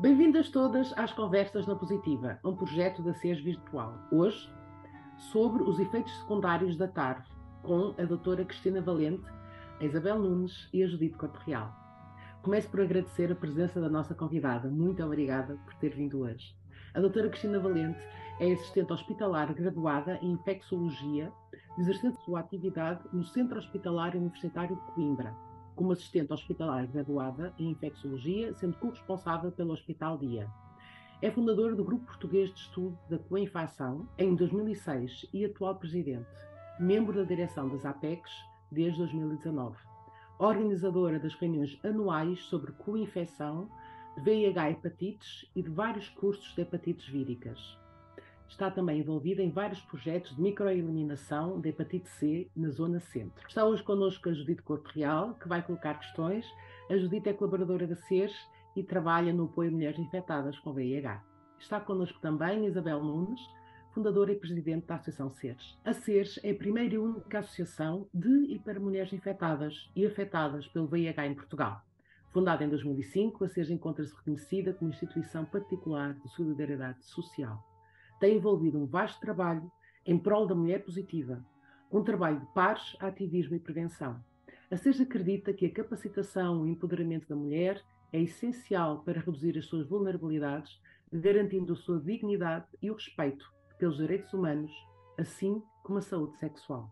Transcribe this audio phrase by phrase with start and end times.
[0.00, 3.98] Bem-vindas todas às Conversas na Positiva, um projeto da SES Virtual.
[4.12, 4.48] Hoje,
[5.32, 7.26] sobre os efeitos secundários da TARV,
[7.64, 9.24] com a doutora Cristina Valente,
[9.80, 11.74] a Isabel Nunes e a Judite Corte Real.
[12.42, 14.70] Começo por agradecer a presença da nossa convidada.
[14.70, 16.54] Muito obrigada por ter vindo hoje.
[16.94, 17.98] A doutora Cristina Valente
[18.38, 21.32] é assistente hospitalar graduada em infecciologia,
[21.76, 25.34] exercendo sua atividade no Centro Hospitalar Universitário de Coimbra,
[25.78, 30.50] como assistente hospitalar graduada em infecciologia, sendo corresponsável pelo Hospital Dia.
[31.22, 36.26] É fundadora do Grupo Português de Estudo da Coinfecção em 2006 e atual presidente,
[36.80, 38.32] membro da direção das APECs
[38.72, 39.76] desde 2019.
[40.40, 43.70] Organizadora das reuniões anuais sobre coinfecção,
[44.24, 47.78] VIH hepatites e de vários cursos de hepatites víricas.
[48.48, 53.46] Está também envolvida em vários projetos de microeliminação de hepatite C na zona centro.
[53.46, 56.46] Está hoje connosco a Judite Corpo Real, que vai colocar questões.
[56.90, 58.34] A Judite é colaboradora da CERS
[58.74, 61.22] e trabalha no apoio a mulheres infectadas com VIH.
[61.60, 63.40] Está connosco também Isabel Nunes,
[63.92, 65.78] fundadora e presidente da Associação CERS.
[65.84, 70.66] A CERS é a primeira e única associação de e para mulheres infectadas e afetadas
[70.68, 71.82] pelo VIH em Portugal.
[72.30, 77.67] Fundada em 2005, a CERS encontra-se reconhecida como instituição particular de solidariedade social
[78.18, 79.70] tem envolvido um vasto trabalho
[80.04, 81.44] em prol da mulher positiva,
[81.90, 84.22] um trabalho de pares, ativismo e prevenção.
[84.70, 89.66] A SES acredita que a capacitação e empoderamento da mulher é essencial para reduzir as
[89.66, 90.80] suas vulnerabilidades,
[91.12, 94.72] garantindo a sua dignidade e o respeito pelos direitos humanos,
[95.18, 96.90] assim como a saúde sexual.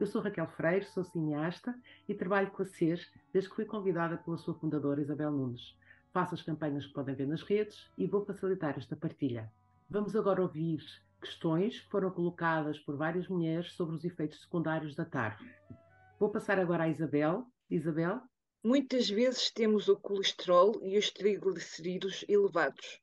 [0.00, 1.74] Eu sou Raquel Freire, sou cineasta
[2.08, 5.76] e trabalho com a SES desde que fui convidada pela sua fundadora Isabel Nunes.
[6.12, 9.50] Faço as campanhas que podem ver nas redes e vou facilitar esta partilha.
[9.90, 10.84] Vamos agora ouvir
[11.18, 15.42] questões que foram colocadas por várias mulheres sobre os efeitos secundários da TARF.
[16.20, 17.46] Vou passar agora à Isabel.
[17.70, 18.20] Isabel?
[18.62, 23.00] Muitas vezes temos o colesterol e os triglicerídeos elevados.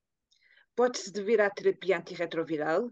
[0.75, 2.91] Pode-se dever à terapia antirretroviral?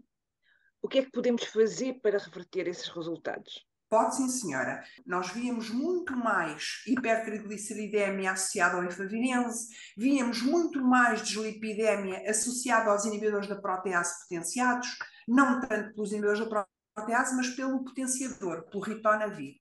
[0.82, 3.64] O que é que podemos fazer para reverter esses resultados?
[3.94, 4.82] Pode sim, senhora.
[5.06, 13.46] Nós víamos muito mais hipertrigliceridemia associada ao efavirense, víamos muito mais deslipidemia associada aos inibidores
[13.46, 14.88] da protease potenciados,
[15.28, 19.54] não tanto pelos inibidores da protease, mas pelo potenciador, pelo ritonavir.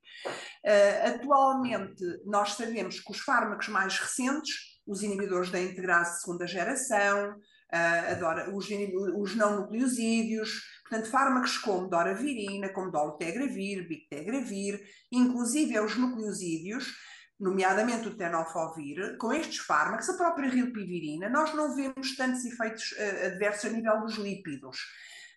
[0.66, 6.47] Uh, atualmente, nós sabemos que os fármacos mais recentes, os inibidores da integrase de segunda
[6.47, 8.68] geração, uh, adora, os,
[9.16, 14.80] os não nucleosídeos, portanto, fármacos como doravirina, como dolutegravir, bictegravir,
[15.12, 16.94] inclusive os nucleosídeos,
[17.40, 23.26] nomeadamente o tenofovir, com estes fármacos, a própria rilpivirina, nós não vemos tantos efeitos uh,
[23.26, 24.78] adversos a nível dos lípidos.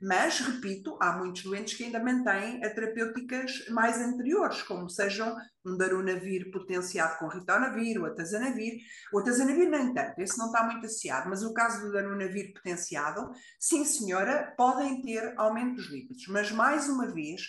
[0.00, 5.34] Mas, repito, há muitos doentes que ainda mantêm a terapêuticas mais anteriores, como sejam
[5.64, 8.74] um darunavir potenciado com ritonavir, o atazanavir.
[9.12, 13.30] O atazanavir, nem tanto, esse não está muito associado, mas o caso do darunavir potenciado,
[13.58, 16.26] sim senhora, podem ter aumento dos lípidos.
[16.28, 17.42] Mas, mais uma vez,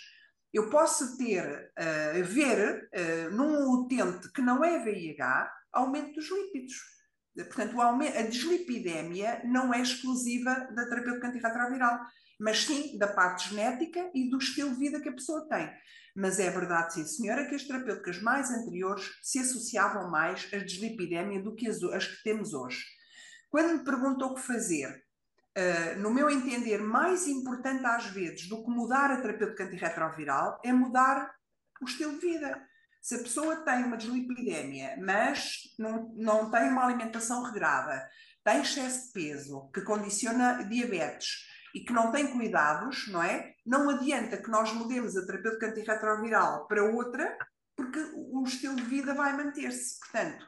[0.53, 6.75] eu posso ter, uh, ver uh, num utente que não é VIH, aumento dos lípidos.
[7.35, 11.99] Portanto, a deslipidemia não é exclusiva da terapêutica antirretroviral
[12.39, 15.69] mas sim da parte genética e do estilo de vida que a pessoa tem.
[16.15, 21.41] Mas é verdade, sim, senhora, que as terapêuticas mais anteriores se associavam mais à deslipidemia
[21.41, 22.83] do que as, as que temos hoje.
[23.49, 24.89] Quando me perguntou o que fazer,
[25.57, 30.73] uh, no meu entender, mais importante às vezes do que mudar a terapêutica antirretroviral é
[30.73, 31.31] mudar
[31.81, 32.61] o estilo de vida.
[33.01, 38.09] Se a pessoa tem uma deslipidemia, mas não, não tem uma alimentação regrada,
[38.43, 43.53] tem excesso de peso, que condiciona diabetes, e que não tem cuidados, não é?
[43.66, 47.38] Não adianta que nós mudemos a terapêutica antirretroviral para outra,
[47.75, 50.00] porque o estilo de vida vai manter-se.
[50.00, 50.45] Portanto,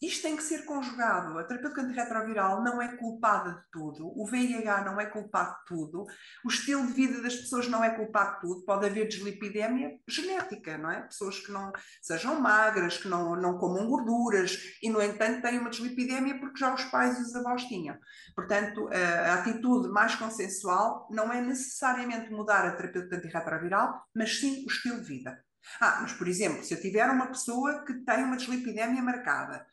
[0.00, 1.38] isto tem que ser conjugado.
[1.38, 6.06] A terapêutica antirretroviral não é culpada de tudo, o VIH não é culpado de tudo,
[6.44, 8.64] o estilo de vida das pessoas não é culpado de tudo.
[8.64, 11.02] Pode haver deslipidemia genética, não é?
[11.02, 15.70] Pessoas que não sejam magras, que não, não comam gorduras e, no entanto, têm uma
[15.70, 17.98] deslipidemia porque já os pais e os avós tinham.
[18.34, 24.70] Portanto, a atitude mais consensual não é necessariamente mudar a terapêutica antirretroviral, mas sim o
[24.70, 25.44] estilo de vida.
[25.80, 29.66] Ah, mas por exemplo, se eu tiver uma pessoa que tem uma deslipidemia marcada,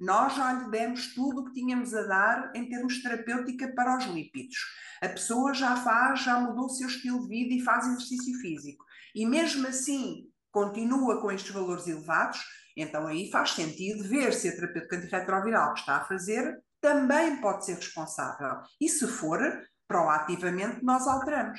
[0.00, 4.04] nós já lhe demos tudo o que tínhamos a dar em termos terapêutica para os
[4.06, 4.56] lípidos.
[5.02, 8.84] A pessoa já faz, já mudou o seu estilo de vida e faz exercício físico.
[9.14, 12.40] E mesmo assim continua com estes valores elevados,
[12.76, 17.64] então aí faz sentido ver se a terapêutica antirretroviral que está a fazer também pode
[17.64, 18.60] ser responsável.
[18.80, 19.40] E se for,
[19.88, 21.58] proativamente nós alteramos.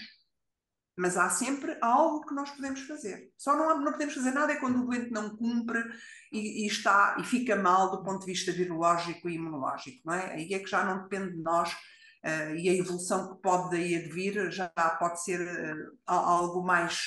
[0.97, 3.29] Mas há sempre algo que nós podemos fazer.
[3.37, 5.83] Só não, não podemos fazer nada é quando o doente não cumpre
[6.31, 10.33] e, e, está, e fica mal do ponto de vista virológico e imunológico, não é?
[10.33, 13.95] Aí é que já não depende de nós uh, e a evolução que pode daí
[13.95, 17.03] advir já pode ser uh, algo mais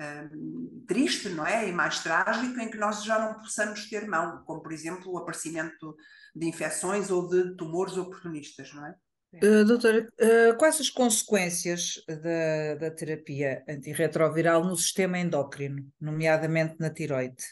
[0.00, 1.68] uh, triste, não é?
[1.68, 5.18] E mais trágico, em que nós já não possamos ter mão, como por exemplo o
[5.18, 5.94] aparecimento
[6.34, 8.94] de infecções ou de tumores oportunistas, não é?
[9.42, 16.90] Uh, doutora, uh, quais as consequências da, da terapia antirretroviral no sistema endócrino, nomeadamente na
[16.90, 17.42] tiroide?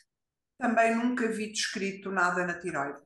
[0.58, 2.98] Também nunca vi descrito nada na tiroide.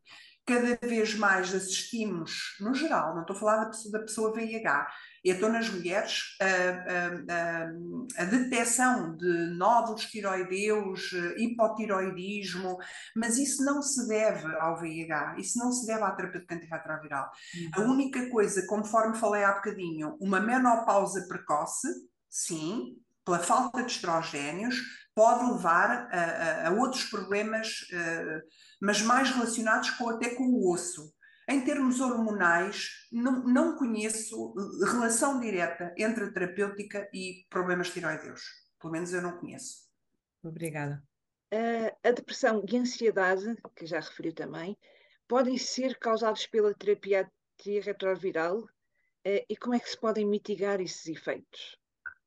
[0.48, 4.88] Cada vez mais assistimos, no geral, não estou a falar da pessoa, da pessoa VIH,
[5.24, 12.78] então, nas mulheres, a, a, a, a detecção de nódulos tiroideus, hipotiroidismo,
[13.14, 17.30] mas isso não se deve ao VIH, isso não se deve à terapêutica antirretroviral.
[17.54, 17.70] Uhum.
[17.74, 21.88] A única coisa, conforme falei há bocadinho, uma menopausa precoce,
[22.30, 24.76] sim, pela falta de estrogénios,
[25.18, 28.40] pode levar a, a outros problemas, uh,
[28.80, 31.12] mas mais relacionados com, até com o osso.
[31.48, 34.54] Em termos hormonais, não, não conheço
[34.92, 38.42] relação direta entre a terapêutica e problemas tiroideus.
[38.80, 39.88] Pelo menos eu não conheço.
[40.40, 41.02] Obrigada.
[42.04, 44.78] a depressão e a ansiedade, que já referiu também,
[45.26, 47.28] podem ser causados pela terapia
[47.58, 48.64] antirretroviral
[49.24, 51.76] eh, e como é que se podem mitigar esses efeitos?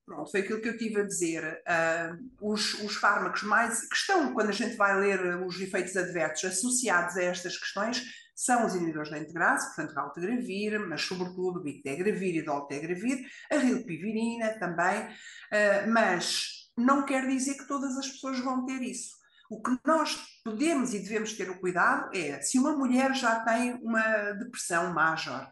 [0.06, 1.62] Pronto, foi aquilo que eu tive a dizer.
[1.62, 6.52] Uh, os, os, fármacos mais que estão, quando a gente vai ler os efeitos adversos
[6.52, 8.04] associados a estas questões,
[8.36, 13.20] são os inibidores da integrase, portanto, raltegravir, mas sobretudo bictegravir e dolutegravir,
[13.52, 19.22] a rilpivirina também, uh, mas não quer dizer que todas as pessoas vão ter isso.
[19.50, 23.74] O que nós podemos e devemos ter o cuidado é, se uma mulher já tem
[23.84, 25.52] uma depressão major,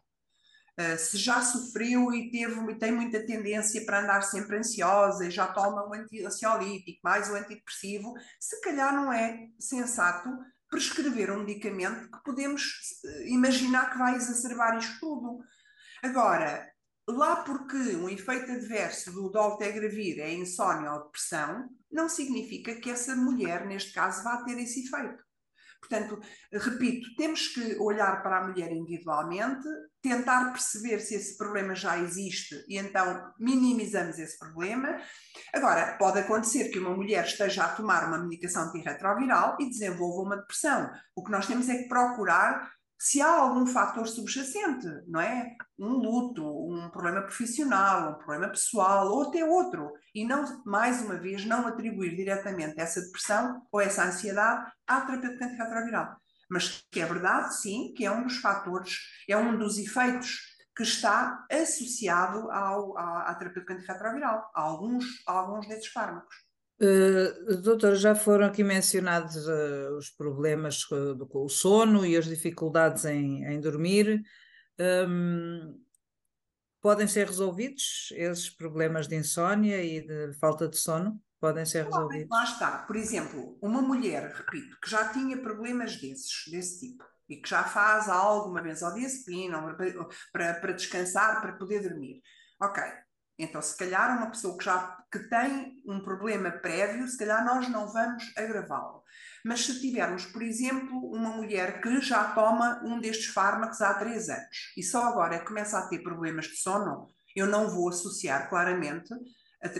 [0.79, 5.47] uh, se já sofreu e teve tem muita tendência para andar sempre ansiosa e já
[5.47, 5.93] toma um
[6.25, 10.29] ansiolítico, mais um antidepressivo, se calhar não é sensato
[10.69, 12.61] prescrever um medicamento que podemos
[13.03, 15.39] eh, imaginar que vai exacerbar isto tudo.
[16.03, 16.71] Agora,
[17.07, 23.15] lá porque um efeito adverso do dolutegravir é insónia ou depressão, não significa que essa
[23.15, 25.28] mulher, neste caso, vá ter esse efeito.
[25.79, 26.19] Portanto,
[26.51, 29.67] repito, temos que olhar para a mulher individualmente,
[30.01, 34.97] tentar perceber se esse problema já existe e então minimizamos esse problema.
[35.53, 40.37] Agora, pode acontecer que uma mulher esteja a tomar uma medicação antirretroviral e desenvolva uma
[40.37, 40.91] depressão.
[41.15, 45.55] O que nós temos é que procurar se há algum fator subjacente, não é?
[45.77, 49.93] Um luto, um problema profissional, um problema pessoal ou até outro.
[50.13, 55.45] E não, mais uma vez, não atribuir diretamente essa depressão ou essa ansiedade à terapêutica
[55.45, 56.17] antirretroviral.
[56.49, 58.97] Mas que é verdade, sim, que é um dos fatores,
[59.29, 60.37] é um dos efeitos
[60.75, 66.35] que está associado ao, à, à terapêutica antirretroviral, a alguns, a alguns desses fármacos.
[66.81, 72.25] Uh, doutora, já foram aqui mencionados uh, os problemas com, com, o sono e as
[72.25, 74.23] dificuldades em, em dormir.
[74.79, 75.77] Um,
[76.81, 81.21] podem ser resolvidos esses problemas de insónia e de falta de sono?
[81.37, 82.29] Podem ser resolvidos?
[82.29, 82.77] Lá está.
[82.79, 87.63] Por exemplo, uma mulher, repito, que já tinha problemas desses, desse tipo, e que já
[87.63, 89.75] faz alguma benzodiazepina
[90.31, 92.21] para, para descansar, para poder dormir.
[92.61, 92.81] Ok,
[93.39, 97.69] então, se calhar uma pessoa que já que tem um problema prévio, se calhar nós
[97.69, 99.01] não vamos agravá-lo.
[99.45, 104.29] Mas se tivermos, por exemplo, uma mulher que já toma um destes fármacos há três
[104.29, 109.13] anos e só agora começa a ter problemas de sono, eu não vou associar claramente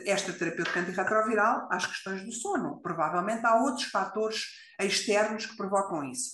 [0.06, 2.82] esta terapêutica antirretroviral às questões do sono.
[2.82, 4.46] Provavelmente há outros fatores
[4.80, 6.32] externos que provocam isso.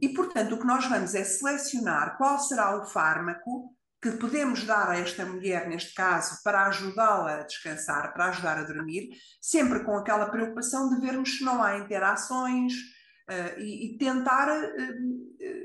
[0.00, 4.90] E, portanto, o que nós vamos é selecionar qual será o fármaco que podemos dar
[4.90, 9.08] a esta mulher, neste caso, para ajudá-la a descansar, para ajudar a dormir,
[9.40, 15.63] sempre com aquela preocupação de vermos se não há interações uh, e, e, tentar, uh,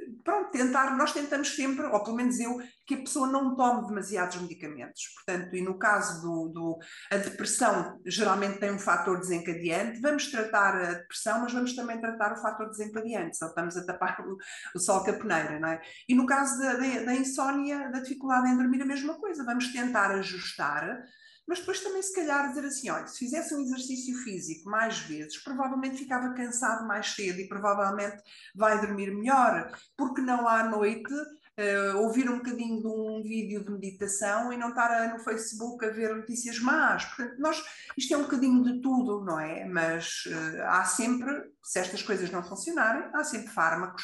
[0.59, 5.03] tentar, nós tentamos sempre, ou pelo menos eu, que a pessoa não tome demasiados medicamentos.
[5.15, 6.79] Portanto, e no caso do, do
[7.11, 12.33] a depressão geralmente tem um fator desencadeante, vamos tratar a depressão, mas vamos também tratar
[12.33, 14.37] o fator desencadeante, só estamos a tapar o,
[14.75, 15.81] o sol com a peneira, não é?
[16.07, 19.71] E no caso da, da, da insónia, da dificuldade em dormir, a mesma coisa, vamos
[19.71, 21.03] tentar ajustar
[21.49, 25.35] mas depois também se calhar dizer assim, olha, se fizesse um exercício físico mais vezes,
[25.39, 28.21] provavelmente ficava cansado mais cedo e provavelmente
[28.55, 33.71] vai dormir melhor, porque não à noite uh, ouvir um bocadinho de um vídeo de
[33.71, 37.03] meditação e não estar no Facebook a ver notícias más.
[37.05, 37.63] Portanto, nós,
[37.97, 39.65] isto é um bocadinho de tudo, não é?
[39.65, 44.03] Mas uh, há sempre, se estas coisas não funcionarem, há sempre fármacos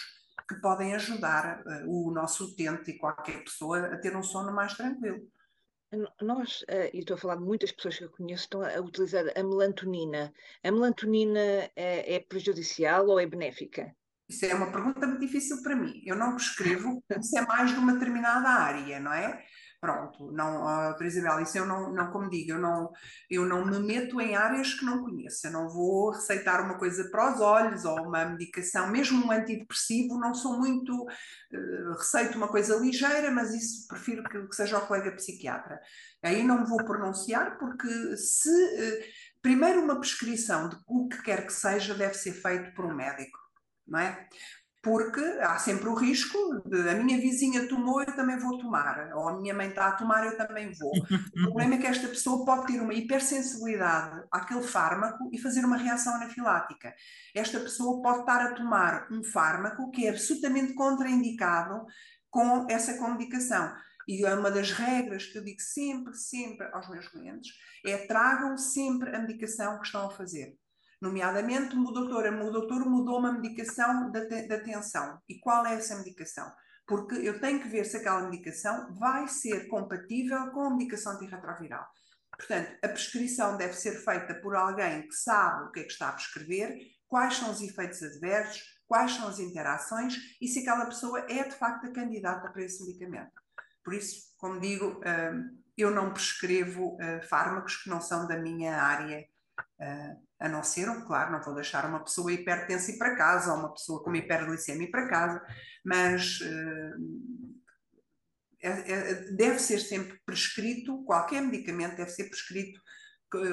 [0.50, 4.74] que podem ajudar uh, o nosso utente e qualquer pessoa a ter um sono mais
[4.74, 5.28] tranquilo.
[6.22, 9.25] Nós, uh, e estou a falar de muitas pessoas que eu conheço, estão a utilizar
[9.36, 10.34] a melantonina.
[10.63, 11.39] A melantonina
[11.75, 13.96] é, é prejudicial ou é benéfica?
[14.27, 16.01] Isso é uma pergunta muito difícil para mim.
[16.04, 19.46] Eu não prescrevo, isso é mais de uma determinada área, não é?
[19.86, 22.92] Pronto, não, uh, Isabel, isso eu não, não, como digo, eu não,
[23.30, 27.08] eu não me meto em áreas que não conheço, eu não vou receitar uma coisa
[27.12, 32.48] para os olhos ou uma medicação, mesmo um antidepressivo, não sou muito, uh, receito uma
[32.48, 35.80] coisa ligeira, mas isso prefiro que, que, seja o colega psiquiatra.
[36.24, 39.04] Aí não me vou pronunciar, porque se, uh,
[39.39, 43.38] primeiro uma prescrição de o que quer que seja deve ser feito por um médico,
[43.88, 44.27] não é?
[44.86, 49.27] Porque há sempre o risco de a minha vizinha tomou, eu também vou tomar, ou
[49.27, 50.92] a minha mãe está a tomar, eu também vou.
[51.36, 55.75] O problema é que esta pessoa pode ter uma hipersensibilidade àquele fármaco e fazer uma
[55.75, 56.94] reação anafilática.
[57.34, 61.84] Esta pessoa pode estar a tomar um fármaco que é absolutamente contraindicado
[62.30, 63.74] com essa comedicação.
[64.08, 67.51] E é uma das regras que eu digo sempre, sempre aos meus clientes,
[67.84, 70.56] é tragam sempre a medicação que estão a fazer
[71.02, 75.20] Nomeadamente, o doutor, mudou uma medicação da, da tensão.
[75.28, 76.52] E qual é essa medicação?
[76.88, 81.86] Porque eu tenho que ver se aquela medicação vai ser compatível com a medicação antirretroviral.
[82.38, 86.10] Portanto, a prescrição deve ser feita por alguém que sabe o que é que está
[86.10, 91.20] a prescrever, quais são os efeitos adversos, quais são as interações e se aquela pessoa
[91.30, 93.42] é de facto a candidata para esse medicamento.
[93.84, 98.82] Por isso, como digo, hum, eu não prescrevo hum, fármacos que não são da minha
[98.82, 99.25] área
[99.80, 103.60] hum, a não ser, claro, não vou deixar uma pessoa hipertensa ir para casa ou
[103.60, 105.42] uma pessoa com hiperglicemia ir para casa,
[105.84, 107.56] mas uh,
[108.62, 112.82] é, é, deve ser sempre prescrito, qualquer medicamento deve ser prescrito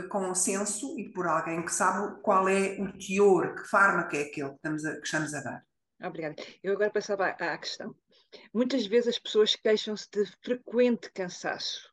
[0.08, 4.50] com senso e por alguém que sabe qual é o teor, que fármaco é aquele
[4.50, 5.66] que estamos a, que estamos a dar.
[6.02, 6.36] Obrigada.
[6.62, 7.94] Eu agora passava à questão.
[8.52, 11.91] Muitas vezes as pessoas queixam-se de frequente cansaço.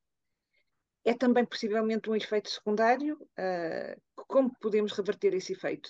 [1.09, 3.17] É também possivelmente um efeito secundário?
[3.31, 5.89] Uh, como podemos reverter esse efeito?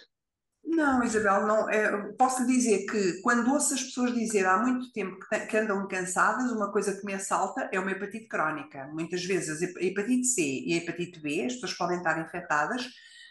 [0.63, 5.19] Não, Isabel, não, é, posso dizer que quando ouço as pessoas dizer há muito tempo
[5.19, 8.87] que, que, andam cansadas, uma coisa que me assalta é uma hepatite crónica.
[8.93, 12.87] Muitas vezes a hepatite C e a hepatite B, as pessoas podem estar infectadas,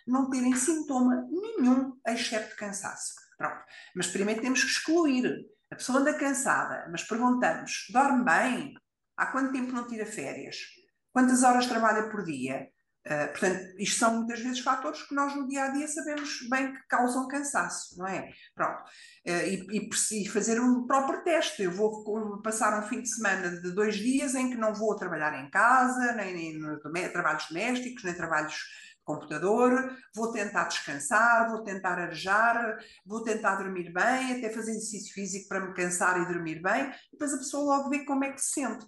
[0.07, 3.15] não terem sintoma nenhum, exceto cansaço.
[3.39, 3.65] Pronto.
[3.97, 5.47] Mas primeiro temos que excluir.
[5.71, 8.75] A pessoa anda cansada, mas perguntamos: dorme bem?
[9.17, 10.78] Há quanto tempo não tira férias?
[11.19, 12.69] Quantas horas trabalha por dia?
[13.05, 16.73] Uh, portanto, isto são muitas vezes fatores que nós no dia a dia sabemos bem
[16.73, 18.31] que causam cansaço, não é?
[18.55, 18.85] Pronto.
[19.27, 21.65] Uh, e, e, fazer um próprio teste.
[21.65, 25.45] Eu vou passar um fim de semana de dois dias em que não vou trabalhar
[25.45, 26.79] em casa, nem, nem no,
[27.11, 33.93] trabalhos domésticos, nem trabalhos de computador, vou tentar descansar, vou tentar arejar, vou tentar dormir
[33.93, 37.77] bem, até fazer exercício físico para me cansar e dormir bem, e depois a pessoa
[37.77, 38.87] logo vê como é que se sente.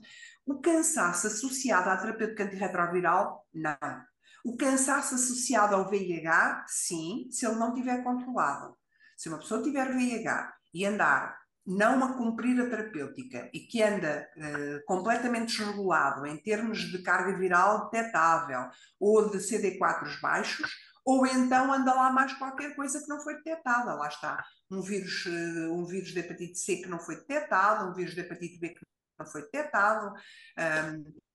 [0.50, 4.02] O cansaço associado à terapêutica antirretroviral, não.
[4.44, 8.76] O cansaço associado ao VIH, sim, se ele não tiver controlado.
[9.16, 14.28] Se uma pessoa tiver VIH e andar não a cumprir a terapêutica e que anda
[14.36, 20.68] uh, completamente desregulado em termos de carga viral detectável ou de CD4 baixos,
[21.04, 23.94] ou então anda lá mais qualquer coisa que não foi detectada.
[23.94, 27.94] Lá está um vírus, uh, um vírus de hepatite C que não foi detectado, um
[27.94, 28.90] vírus de hepatite B que
[29.26, 30.12] foi detectado.
[30.58, 31.30] Um,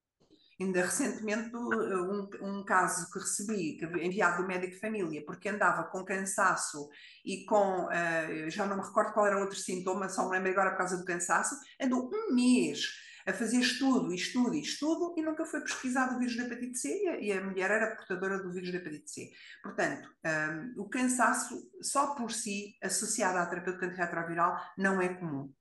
[0.57, 6.05] Ainda recentemente, um, um caso que recebi, enviado do médico de família, porque andava com
[6.05, 6.89] cansaço
[7.25, 10.71] e com, uh, já não me recordo qual era outro sintoma, só me lembro agora
[10.71, 12.85] por causa do cansaço, andou um mês
[13.27, 17.07] a fazer estudo, estudo estudo e nunca foi pesquisado o vírus da hepatite C e
[17.09, 19.31] a, e a mulher era portadora do vírus da hepatite C.
[19.61, 25.51] Portanto, um, o cansaço só por si, associado à terapêutica antirretroviral, não é comum.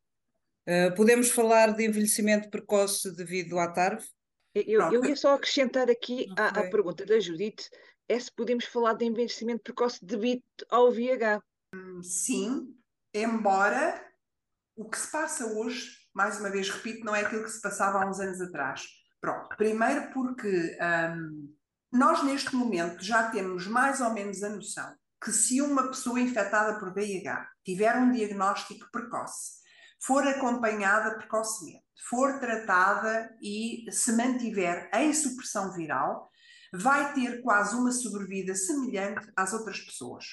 [0.66, 4.02] Uh, podemos falar de envelhecimento precoce devido à TARV?
[4.54, 6.44] Eu, eu ia só acrescentar aqui okay.
[6.44, 7.68] à, à, pergunta da Judite,
[8.08, 11.42] é se podemos falar de envelhecimento precoce devido ao VIH.
[12.02, 12.74] Sim,
[13.12, 14.00] embora
[14.76, 18.02] o que se passa hoje, mais uma vez repito, não é aquilo que se passava
[18.02, 18.84] há uns anos atrás.
[19.20, 20.78] Pronto, primeiro porque
[21.16, 21.54] hum,
[21.92, 26.78] nós neste momento já temos mais ou menos a noção que se uma pessoa infectada
[26.78, 29.63] por VIH tiver um diagnóstico precoce,
[30.06, 36.30] for acompanhada precocemente, for tratada e se mantiver em supressão viral,
[36.72, 40.26] vai ter quase uma sobrevida semelhante às outras pessoas.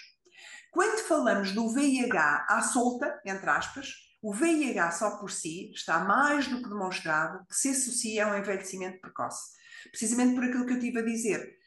[0.72, 6.48] Quando falamos do VIH à solta, entre aspas, o VIH só por si está mais
[6.48, 9.52] do que demonstrado que se associa a um envelhecimento precoce.
[9.90, 11.58] Precisamente por aquilo que eu tive a dizer.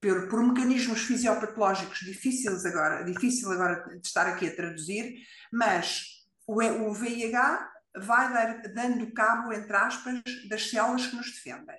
[0.00, 5.14] Por, por mecanismos fisiopatológicos difíceis agora, difícil agora de estar aqui a traduzir,
[5.50, 6.13] mas
[6.46, 11.78] o, o VIH vai dar, dando cabo, entre aspas, das células que nos defendem.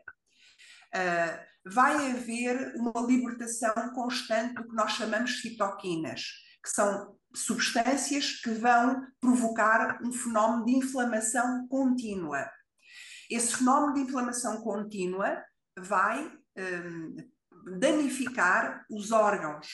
[0.96, 6.22] uh, vai haver uma libertação constante do que nós chamamos citoquinas,
[6.64, 12.50] que são substâncias que vão provocar um fenómeno de inflamação contínua.
[13.30, 15.44] Esse fenómeno de inflamação contínua
[15.78, 17.16] vai um,
[17.80, 19.68] danificar os órgãos,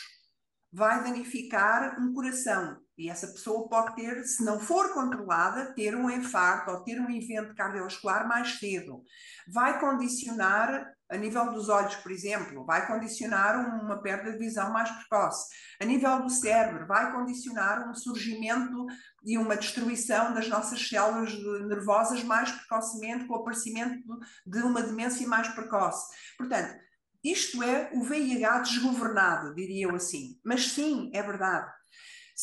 [0.71, 2.79] vai danificar um coração.
[3.01, 7.09] E essa pessoa pode ter, se não for controlada, ter um infarto ou ter um
[7.09, 9.03] evento cardiovascular mais cedo.
[9.51, 14.91] Vai condicionar, a nível dos olhos, por exemplo, vai condicionar uma perda de visão mais
[14.91, 15.49] precoce.
[15.81, 18.85] A nível do cérebro, vai condicionar um surgimento
[19.25, 21.33] e uma destruição das nossas células
[21.67, 26.05] nervosas mais precocemente, com o aparecimento de uma demência mais precoce.
[26.37, 26.75] Portanto,
[27.23, 30.39] isto é o VIH desgovernado, diria eu assim.
[30.45, 31.80] Mas sim, é verdade.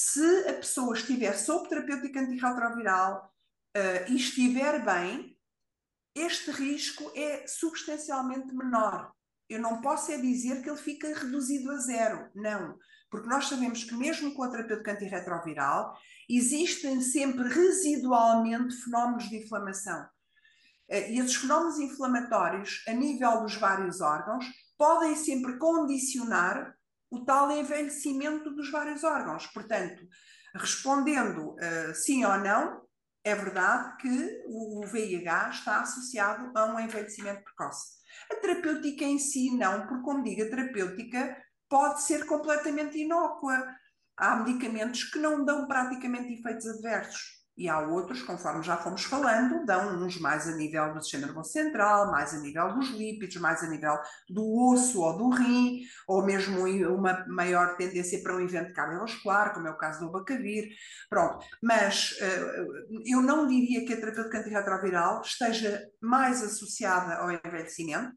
[0.00, 3.34] Se a pessoa estiver sob terapêutica antirretroviral
[3.76, 5.36] uh, e estiver bem,
[6.14, 9.12] este risco é substancialmente menor.
[9.48, 12.30] Eu não posso é dizer que ele fica reduzido a zero.
[12.32, 12.78] Não.
[13.10, 15.98] Porque nós sabemos que mesmo com a terapêutica antirretroviral,
[16.30, 20.04] existem sempre residualmente fenómenos de inflamação.
[20.88, 24.46] Uh, e esses fenómenos inflamatórios, a nível dos vários órgãos,
[24.78, 26.77] podem sempre condicionar
[27.10, 29.46] o tal envelhecimento dos vários órgãos.
[29.48, 30.06] Portanto,
[30.54, 32.82] respondendo uh, sim ou não,
[33.24, 37.98] é verdade que o VIH está associado a um envelhecimento precoce.
[38.30, 41.36] A terapêutica em si não, porque, como digo, a terapêutica
[41.68, 43.66] pode ser completamente inócua.
[44.16, 49.66] Há medicamentos que não dão praticamente efeitos adversos e há outros, conforme já fomos falando,
[49.66, 53.64] dão uns mais a nível do sistema nervoso central, mais a nível dos lípidos, mais
[53.64, 53.98] a nível
[54.30, 59.66] do osso ou do rim, ou mesmo uma maior tendência para um evento cardiovascular, como
[59.66, 60.68] é o caso do abacavir.
[61.10, 68.16] Pronto, mas uh, eu não diria que a terapêutica antirretroviral esteja mais associada ao envelhecimento,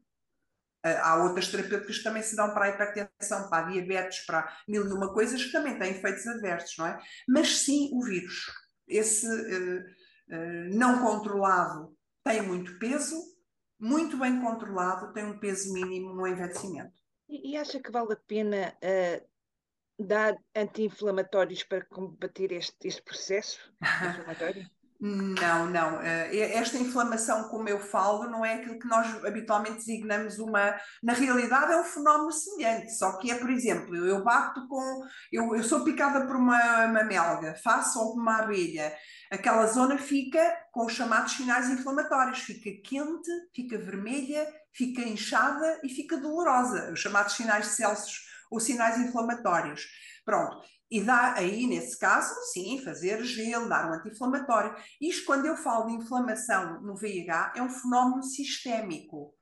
[0.84, 4.52] Uh, há outras terapêuticas que também se dão para a hipertensão, para a diabetes, para
[4.66, 6.98] mil e uma coisas que também têm efeitos adversos, não é?
[7.28, 8.46] Mas sim o vírus
[8.86, 13.16] esse uh, uh, não controlado tem muito peso,
[13.78, 16.92] muito bem controlado tem um peso mínimo no envelhecimento.
[17.28, 23.58] E, e acha que vale a pena uh, dar anti-inflamatórios para combater este, este processo
[23.80, 24.70] inflamatório?
[25.04, 26.00] Não, não.
[26.00, 30.76] Eh, esta inflamação, como eu falo, não é aquilo que nós habitualmente designamos uma.
[31.02, 35.02] Na realidade, é um fenómeno semelhante, só que é, por exemplo, eu bato com.
[35.32, 38.94] Eu, eu sou picada por uma, uma melga, faço ou uma abelha,
[39.28, 45.88] aquela zona fica com os chamados sinais inflamatórios, fica quente, fica vermelha, fica inchada e
[45.88, 48.20] fica dolorosa, os chamados sinais de Celsius
[48.52, 49.82] ou sinais inflamatórios.
[50.24, 50.62] Pronto,
[50.92, 54.76] e dá aí, nesse caso, sim, fazer gelo, dar um anti-inflamatório.
[55.00, 59.32] Isto, quando eu falo de inflamação no VIH, é um fenómeno sistémico.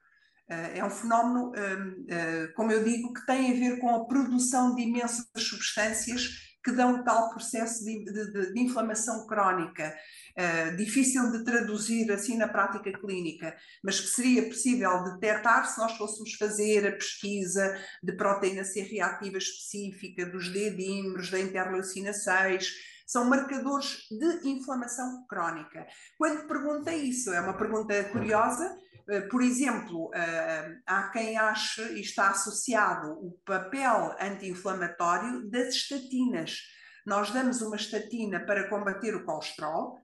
[0.49, 4.05] Eh, é um fenómeno, hum, eh, como eu digo, que tem a ver com a
[4.07, 9.95] produção de imensas substâncias que dão tal processo de, de, de inflamação crónica,
[10.37, 15.97] uh, difícil de traduzir assim na prática clínica, mas que seria possível detectar se nós
[15.97, 23.25] fôssemos fazer a pesquisa de proteína C reativa específica, dos D-dímeros, da interleucina 6, são
[23.25, 25.85] marcadores de inflamação crónica.
[26.17, 28.77] Quando pergunta isso, é uma pergunta curiosa,
[29.31, 36.59] por exemplo, eh, há quem ache e está associado o papel anti-inflamatório das estatinas.
[37.07, 39.99] Nós damos uma estatina para combater o colesterol,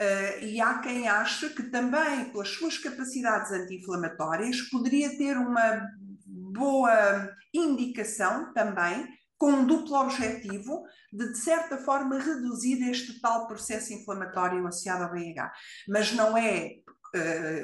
[0.00, 5.86] Uh, e há quem ache que também, pelas suas capacidades anti-inflamatórias, poderia ter uma
[6.26, 9.06] boa indicação também,
[9.38, 15.12] com um duplo objetivo, de, de certa forma, reduzir este tal processo inflamatório associado ao
[15.12, 15.52] VIH.
[15.88, 16.70] Mas não é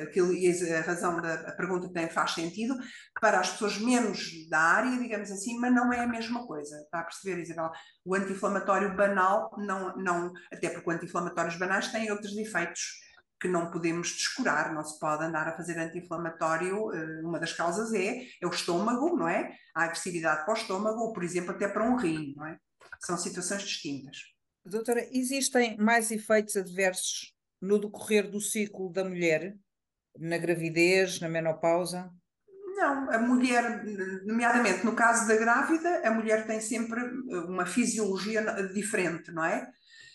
[0.03, 2.77] aquilo, e a razão da pergunta tem, faz sentido,
[3.21, 6.77] para as pessoas menos da área, digamos assim, mas não é a mesma coisa.
[6.77, 7.71] Está a perceber, Isabel?
[8.05, 13.09] O anti-inflamatório banal, não, não, até porque anti-inflamatórios banais têm outros efeitos
[13.41, 17.93] que não podemos descurar, não se pode andar a fazer anti-inflamatório, eh, uma das causas
[17.95, 19.55] é, é o estômago, não é?
[19.75, 22.59] A agressividade para o estômago, ou por exemplo até para um rim, não é?
[23.01, 24.17] São situações distintas.
[24.65, 29.57] Doutora, existem mais efeitos adversos no decorrer do ciclo da mulher,
[30.19, 32.11] na gravidez, na menopausa?
[32.77, 33.85] Não, a mulher,
[34.25, 37.01] nomeadamente no caso da grávida, a mulher tem sempre
[37.49, 38.43] uma fisiologia
[38.73, 39.69] diferente, não é?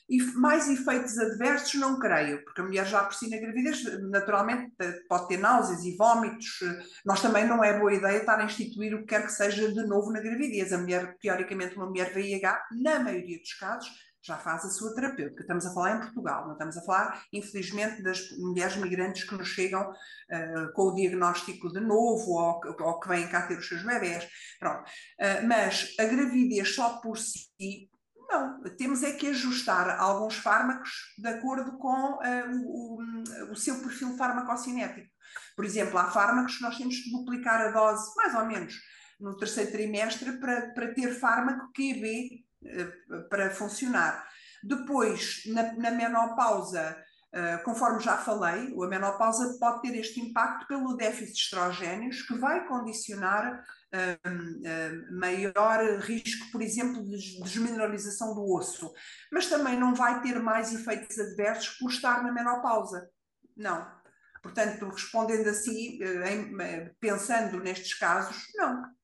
[0.10, 4.72] E mais efeitos adversos não creio, porque a mulher já por si na gravidez, naturalmente,
[5.08, 6.60] pode ter náuseas e vômitos.
[7.06, 9.86] Nós também não é boa ideia estar a instituir o que quer que seja de
[9.88, 10.74] novo na gravidez.
[10.74, 13.90] A mulher, teoricamente, uma mulher VIH, na maioria dos casos,
[14.24, 15.42] já faz a sua terapêutica.
[15.42, 19.50] Estamos a falar em Portugal, não estamos a falar, infelizmente, das mulheres migrantes que nos
[19.50, 23.84] chegam uh, com o diagnóstico de novo ou, ou, que vêm cá ter os seus
[23.84, 24.26] bebés.
[24.60, 24.82] Pronto.
[24.82, 27.90] Uh, mas a gravidez só por si
[28.30, 32.22] não, temos é que ajustar alguns fármacos de acordo com uh,
[32.66, 35.12] o, o, seu perfil farmacocinético.
[35.56, 38.74] Por exemplo, há fármacos que nós temos que duplicar a dose, mais ou menos,
[39.20, 42.43] no terceiro trimestre para, para ter fármaco QB
[43.30, 44.28] para funcionar.
[44.64, 46.98] Depois, na, na menopausa,
[47.34, 52.38] uh, conforme já falei, a menopausa pode ter este impacto pelo déficit de estrogénios, que
[52.38, 53.64] vai condicionar
[55.12, 58.92] maior risco, por exemplo, de desmineralização do osso,
[59.32, 63.08] mas também não vai ter mais efeitos adversos por estar na menopausa.
[63.56, 63.88] Não.
[64.42, 68.82] Portanto, respondendo assim, eh, em, eh, pensando nestes casos, não.
[68.82, 68.98] Muito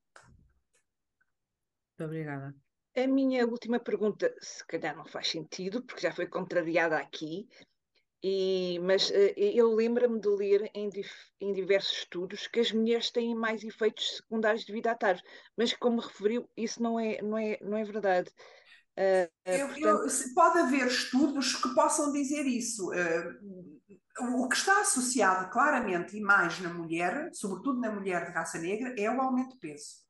[2.04, 2.54] obrigada.
[2.96, 7.48] A minha última pergunta, se calhar não faz sentido, porque já foi contrariada aqui,
[8.22, 10.90] e, mas uh, eu lembro-me de ler em,
[11.40, 15.24] em, diversos estudos que as mulheres têm mais efeitos secundários devido à tarde,
[15.58, 18.30] mas como referiu, isso não é, não é, não é verdade.
[18.98, 20.12] Uh, eu, portanto...
[20.12, 22.90] eu, pode haver estudos que possam dizer isso.
[22.90, 28.60] Uh, o que está associado claramente e mais na mulher, sobretudo na mulher de raça
[28.60, 30.09] negra, é o aumento de peso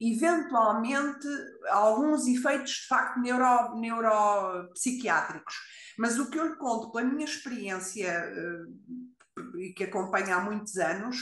[0.00, 1.26] eventualmente
[1.68, 5.54] alguns efeitos de facto neuro, neuropsiquiátricos.
[5.98, 10.76] Mas o que eu lhe conto pela minha experiência uh, e que acompanha há muitos
[10.76, 11.18] anos,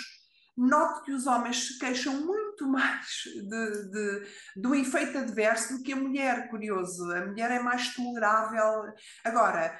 [0.56, 5.92] noto que os homens se queixam muito mais de, de, do efeito adverso do que
[5.92, 7.10] a mulher, curioso.
[7.12, 8.92] A mulher é mais tolerável.
[9.24, 9.78] Agora,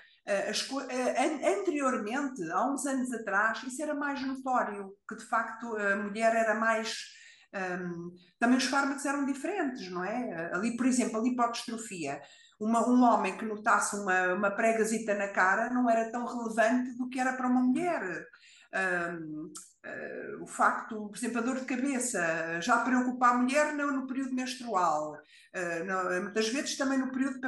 [1.44, 6.54] anteriormente, há uns anos atrás, isso era mais notório, que de facto a mulher era
[6.54, 7.14] mais
[7.56, 10.50] um, também os fármacos eram diferentes, não é?
[10.52, 12.20] Ali, por exemplo, a lipodistrofia.
[12.58, 17.08] Uma, um homem que notasse uma, uma pregazita na cara não era tão relevante do
[17.08, 18.26] que era para uma mulher.
[18.74, 19.52] Um, uh,
[19.84, 24.06] ah, o facto, por exemplo, a dor de cabeça já preocupa a mulher não no
[24.06, 27.46] período menstrual, uh, não, muitas vezes também no período de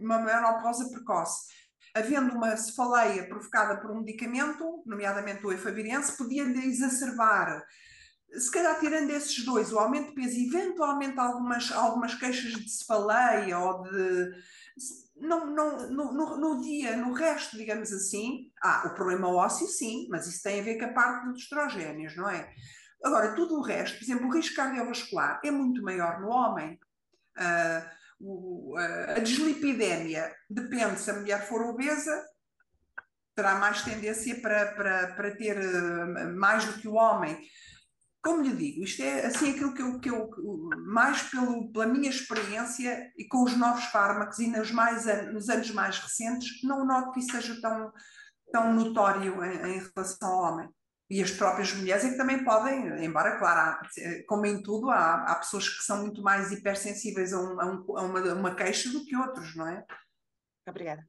[0.00, 1.48] uma menopausa precoce.
[1.94, 7.64] Havendo uma cefaleia provocada por um medicamento, nomeadamente o efavirense, podia-lhe exacerbar
[8.38, 13.58] se calhar tirando esses dois, o aumento de peso, eventualmente algumas, algumas queixas de cefaleia
[13.58, 14.32] ou de.
[15.16, 20.06] Não, não, no, no, no, dia, no resto, digamos assim, ah, o problema ósseo sim,
[20.10, 22.50] mas isso tem a ver com a parte dos estrogénios, não é?
[23.04, 26.78] Agora, tudo o resto, por exemplo, o risco cardiovascular é muito maior no homem.
[27.36, 27.90] Uh,
[28.20, 32.24] o, a dislipidemia depende se a mulher for obesa,
[33.34, 37.38] terá mais tendência para, para, para ter uh, mais do que o homem
[38.22, 40.30] como lhe digo, isto é assim aquilo que eu, que eu
[40.86, 45.70] mais pelo, pela minha experiência e com os novos fármacos e nos, mais, nos anos
[45.70, 47.92] mais recentes, não noto que isso seja tão,
[48.52, 50.68] tão notório em, em relação ao homem.
[51.08, 53.80] E as próprias mulheres é que também podem, embora, claro, há,
[54.28, 57.98] como em tudo, há, há pessoas que são muito mais hipersensíveis a, um, a, um,
[57.98, 59.84] a uma, uma queixa do que outros, não é?
[60.68, 61.04] Obrigada.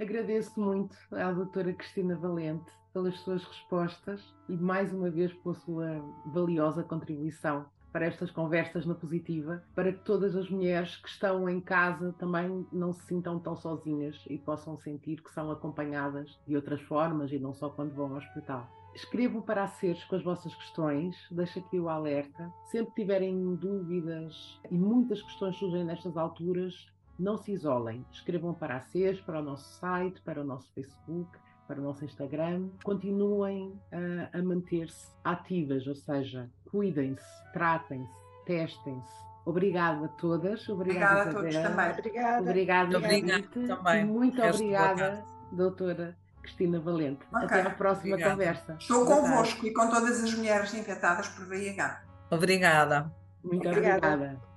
[0.00, 6.02] Agradeço muito à doutora Cristina Valente pelas suas respostas e mais uma vez pela sua
[6.24, 11.60] valiosa contribuição para estas conversas na positiva, para que todas as mulheres que estão em
[11.60, 16.80] casa também não se sintam tão sozinhas e possam sentir que são acompanhadas de outras
[16.80, 18.66] formas e não só quando vão ao hospital.
[18.94, 22.50] Escrevam para a SERS com as vossas questões, deixo aqui o alerta.
[22.64, 28.06] Sempre tiverem dúvidas e muitas questões surgem nestas alturas, não se isolem.
[28.10, 32.04] Escrevam para a SERS, para o nosso site, para o nosso Facebook para o nosso
[32.04, 39.26] Instagram, continuem a, a manter-se ativas, ou seja, cuidem-se, tratem-se, testem-se.
[39.44, 40.68] Obrigada a todas.
[40.68, 41.90] Obrigada, obrigada a todos também.
[41.90, 42.42] Obrigada.
[42.42, 44.04] Obrigada, obrigada também.
[44.04, 47.24] muito obrigada, doutora Cristina Valente.
[47.28, 47.44] Okay.
[47.44, 48.32] Até à próxima obrigada.
[48.32, 48.76] conversa.
[48.78, 52.02] Estou convosco e com todas as mulheres infectadas por VIH.
[52.30, 53.12] Obrigada.
[53.44, 54.14] Muito obrigada.
[54.14, 54.55] obrigada.